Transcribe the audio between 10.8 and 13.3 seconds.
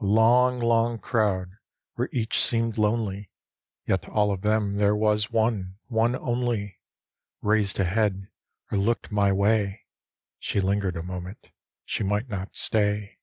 a moment— she might not stay.